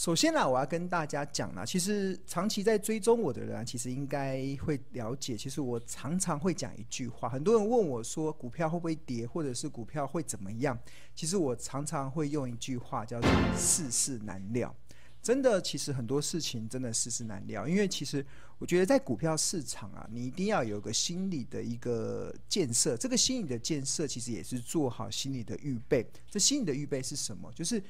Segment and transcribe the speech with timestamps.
[0.00, 5.36] 首先呢，我要跟大家讲啊，其实长期在追踪我的人，啊其实应该会了解。
[5.36, 10.78] 其实我常常会讲一句话，很多人问我说，股票会不会跌，或者是股票会怎么样？
[11.14, 14.74] 其实我常常会用一句话，叫做“世事难料”。
[15.20, 18.24] 真的，其实很多事情真的世事难料，因为其实
[18.56, 22.96] 我觉得在股票市场啊，你一定要有个心理的一个建设。
[22.96, 26.06] 这个心理的建设，其实也是做好心理的预备。
[26.30, 27.52] 这心理的预备是什么？
[27.52, 27.82] 就是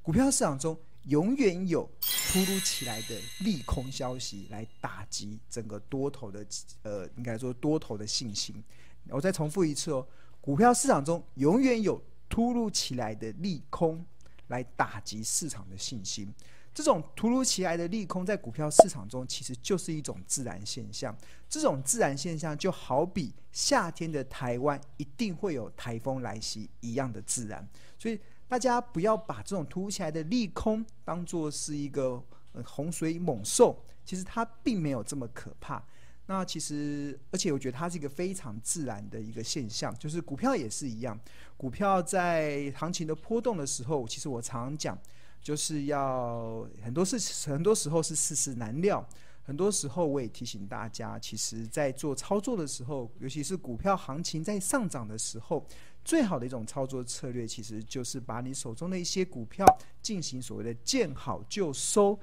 [0.00, 0.78] 股票市场中。
[1.06, 6.44] 永远有突如其来的利空消息来打击整个多头的，
[6.82, 8.62] 呃，应该说多头的信心。
[9.08, 10.06] 我再重复一次哦，
[10.40, 14.04] 股票市场中永远有突如其来的利空
[14.48, 16.32] 来打击市场的信心。
[16.74, 21.16] 这种突如其来的利空在股票市场中其实就是一种自然现象。
[21.48, 27.66] 这种自然现象就好比夏天的台湾一定会有台风来袭一样的自然，
[27.96, 28.18] 所以。
[28.48, 32.22] 大家不要把这种突如其来的利空当做是一个
[32.64, 35.84] 洪水猛兽，其实它并没有这么可怕。
[36.28, 41.18] 那其实，而且我觉得它是一个非常自然的一个现象，就是股票也是一样。
[41.56, 44.98] 股票在行情的波动的时候，其实我常讲，
[45.40, 49.06] 就是要很多事，很多时候是世事难料。
[49.44, 55.64] 很多时候我也提醒大家，其实在做操作的时候，尤其是股票行情在上涨的时候。
[56.06, 59.66] 最好的一种操作策略，其实就是把你手中的一些股票
[60.00, 62.16] 进行所谓的见好就收，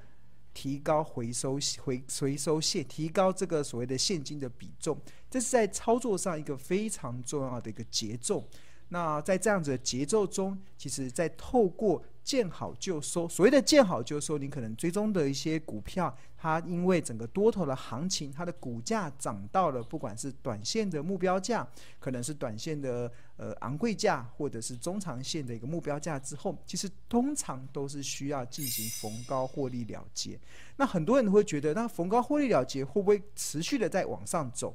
[0.54, 4.98] 提高回收回回收现，提高这个所谓的现金的比重，
[5.30, 8.48] 这是在操作上一个非常重要的一个节奏。
[8.88, 21.66] 那在这样子的节奏中，其实，在透过见好就收，所谓的见好就收，你可能追踪的一些股票，它因为整个多头的行情，它的股价涨到了，不管是短线的目标价，
[21.98, 30.38] 可能是短线的呃昂贵价，或者是中长线的一个目标价之后，其实通常都是需要进行逢高获利了结。
[30.76, 34.74] 那很多人会觉得，那逢高获利了结会不会持续的在往上走？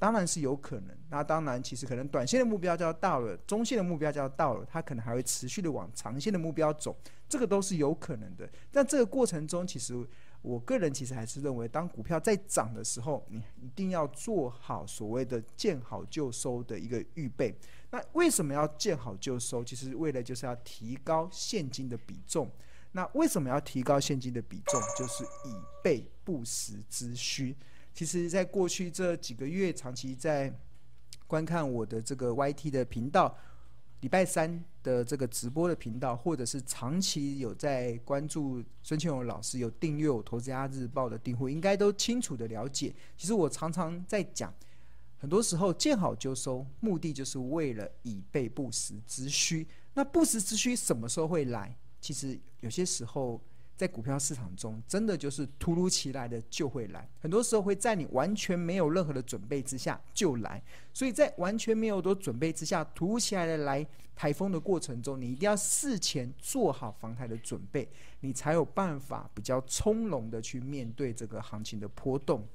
[0.00, 6.96] 当然是有可能，那当然，其实可能短线的目标就要到了，中线的目标就要到了，它可能还会持续的往长线的目标走，
[7.28, 8.50] 这个都是有可能的。
[8.72, 9.94] 但这个过程中，其实
[10.40, 17.54] 我个人其实还是认为，当股票在涨的时候，你一定要做好所谓的见好就收的一个预备。
[17.90, 19.62] 那为什么要见好就收？
[19.62, 22.50] 其实为了就是要提高现金的比重。
[22.92, 24.80] 那为什么要提高现金的比重？
[24.98, 27.54] 就是以备不时之需。
[27.92, 30.50] 其实，在过去这几个月，长期在
[31.26, 33.36] 观看我的这个 YT 的频道，
[34.00, 42.94] 礼拜三的这个直播的频道，或者是长期有在关注孙庆荣老师，有订阅我《投资家日报》的订户，应该都清楚的了解。
[43.16, 44.54] 其实我常常在讲，
[45.18, 49.66] 很多时候见好就收，目的就是为了以备不时之需。
[49.92, 51.76] 那不时之需什么时候会来？
[52.00, 53.40] 其实有些时候。
[53.80, 60.62] 在股票市场中，真的就是突如其来的就会来，很多时候会在你完全没有任何的准备之下就来。
[60.92, 67.88] 所以在完全没有多准备之下，突如其来的来台风的过程中，你一定要事前做好防台的准备，
[68.20, 72.46] 你才有办法比较从容的去面对这个行情的波动。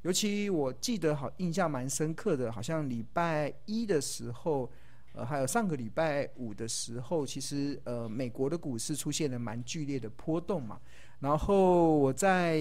[0.00, 4.70] 尤其我记得好印象蛮深刻的，好像礼拜一的时候。
[5.12, 10.80] 呃，还有上个礼拜五的时候，其实呃，美国的股市出现了蛮剧烈的波动嘛。
[11.18, 12.60] 然后我在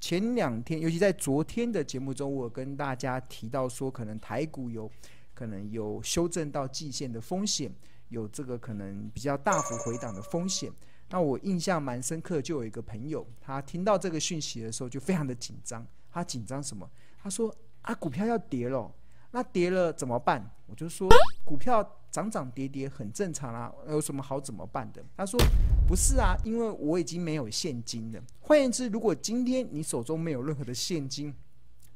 [0.00, 4.90] 前两天，尤其在昨天的节目中，我跟大家提到说，可能台股有
[5.34, 7.72] 可能有修正到季线的风险，
[8.08, 10.70] 有这个可能比较大幅回档的风险。
[11.10, 15.86] 那我印象蛮深刻，就有一个朋友，他听到这个讯息的时候就非常的紧张。
[16.10, 16.90] 他紧张什么？
[17.22, 18.92] 他说啊，股票要跌了。
[19.30, 20.50] 那跌了怎么办？
[20.66, 21.08] 我就说，
[21.44, 25.04] 股票涨涨跌跌很正常啊，有什么好怎么办的？
[25.16, 25.38] 他说，
[25.86, 28.22] 不是啊，因为我已经没有现金了。
[28.40, 31.34] 换言之，如果今天你手中没有任何的现金，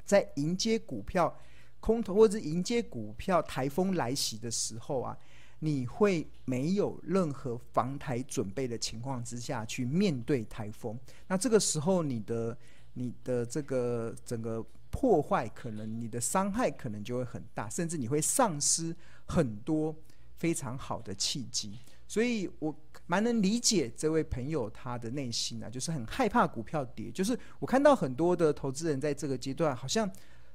[0.04, 1.34] 在迎接股票
[1.80, 5.16] 空头或者迎接股票台风来袭的时候啊，
[5.58, 10.98] 你会没有任何防台准备的情况之下去面对台风。
[11.26, 12.56] 那这个时候，你的
[12.92, 14.64] 你的这个整个。
[14.92, 18.94] 破坏可能你的伤害可能就会很大，甚至你会丧失
[19.24, 19.96] 很多
[20.36, 21.76] 非常好的契机。
[22.06, 22.72] 所以我
[23.06, 27.10] 蛮能理解这位朋友他的内心啊，就是很害怕股票跌。
[27.10, 30.08] 就是我看到很多的投资人在这个阶段好像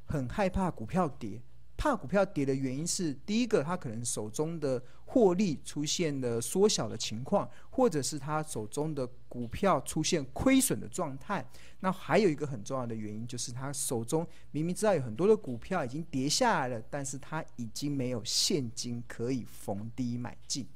[0.05, 1.41] 很害怕股票跌。
[1.89, 11.45] 怕股票跌的原因是，第一个，他可能手中的获利出现了缩小的情况，或者是他手中的股票出现亏损的状态。
[11.79, 20.67] 那还有一个很重要的原因，就是他手中明明知道有很多的股票已经跌下来了，但是他已经没有现金可以逢低买进，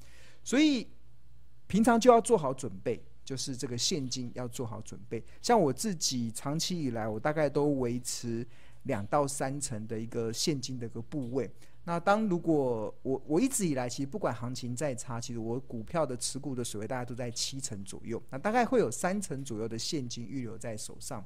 [0.43, 0.87] 所以
[1.67, 3.03] 平常就要做好准备。
[3.23, 5.23] 就是这个现金要做好准备。
[5.41, 8.45] 像我自己长期以来，我大概都维持
[8.83, 11.49] 两到三成的一个现金的一个部位。
[11.83, 18.21] 那当如果我我一直以来，其实不管行情再差，其实我股票的持股的水位大概都在七成左右。
[18.29, 21.25] 那大概会有三成左右的现金预留在手上。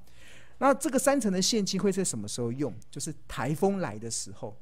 [0.58, 2.74] 那这个三成的现金会在什么时候用？
[2.90, 4.56] 就是台风来的时候。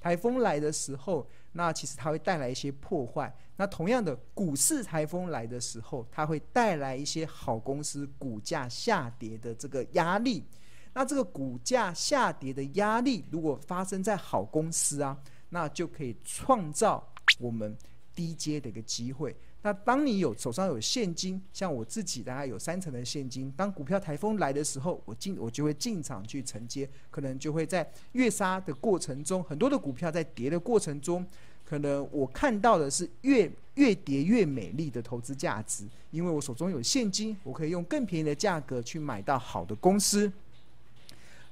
[0.00, 3.32] 台风来的时候，那其实它会带来一些破坏。
[3.56, 10.44] 那同样的，股市台风来的时候，它会带来一些好公司股价下跌的这个压力。
[10.94, 15.16] 那这个股价下跌的压力，如果发生在好公司啊，
[15.50, 17.06] 那就可以创造
[17.38, 17.76] 我们
[18.14, 19.34] 低阶的一个机会。
[19.64, 31.24] 那当你有手上有现金，像我自己大概有三成的现金，当股票台风来的时候，我进我就会进场去承接，可能就会在越杀的过程中，很多的股票在跌的过程中，
[31.64, 40.30] 可能我看到的是越越跌越美丽的投资价值，因为我手中有现金，我可以用更便宜的价格去买到好的公司。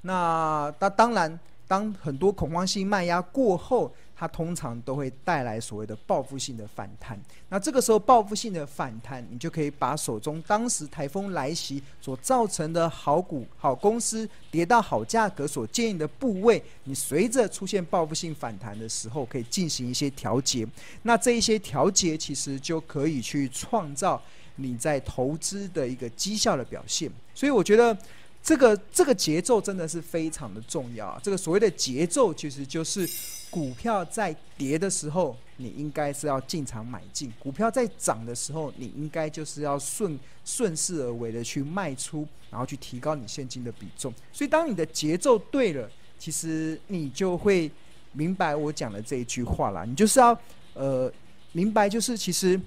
[0.03, 1.39] 那那当然，
[1.69, 7.19] 当很多恐慌性卖压过后，它通常都会带来所谓的报复性的反弹。
[7.49, 20.67] 那这个时候报复性的反弹，你就可以把手中当时台风来袭所造成的好股、好公司跌到好价格所建议的部位，你随着出现报复性反弹的时候，可以进行一些调节。
[21.03, 24.21] 那这一些调节其实就可以去创造
[24.57, 27.11] 你在投资的一个绩效的表现。
[27.35, 27.97] 所以我觉得。
[28.43, 31.21] 这个这个节奏真的是非常的重要啊！
[31.23, 33.09] 这个所谓的节奏，其实就是
[33.51, 44.13] 股票在跌的时候，你应该是要进场买进；股票在涨的时候，你应该就是要顺顺势而为的去卖出，然后去提高你现金的比重。
[44.33, 45.89] 所以，当你的节奏对了，
[46.19, 47.71] 其实你就会
[48.13, 49.85] 明白我讲的这一句话啦。
[49.85, 50.37] 你就是要
[50.73, 51.13] 呃
[51.53, 52.59] 明白，就是其实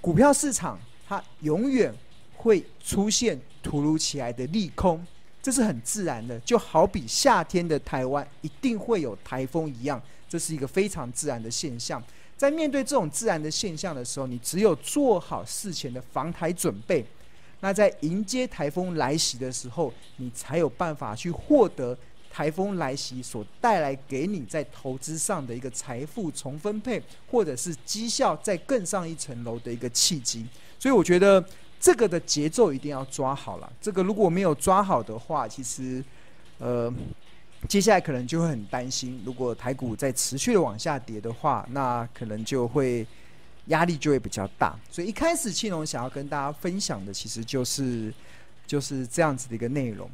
[0.00, 1.94] 股票市场它永远
[2.36, 3.40] 会出现。
[3.68, 5.06] 突如其来的利空，
[5.42, 12.02] 这是很自然的，就好比夏天的台湾一定会有台风一样，这是一个非常自然的现象。
[12.34, 17.04] 在面对这种自然的现象的时候，你只有做好事前的防台准备，
[17.60, 21.94] 那在迎接台风来袭的时候，你才有办法去获得
[22.30, 30.46] 台风来袭所带来给你在投资上的一个财富重分配，或者是绩效再更上一层楼的一个契机。
[30.78, 31.44] 所以，我觉得。
[31.80, 33.72] 这个的节奏一定要抓好了。
[33.80, 36.04] 这个如果没有抓好的话，其实，
[36.58, 36.92] 呃，
[37.68, 39.22] 接下来可能就会很担心。
[39.24, 43.06] 如果台股在持续的往下跌的话，那可能就会
[43.66, 44.76] 压力就会比较大。
[44.90, 48.12] 所以一开始庆龙想要跟大家分享的，其实就是
[48.66, 50.10] 就是这样子的一个内容。